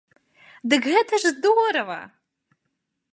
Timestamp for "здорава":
1.35-1.99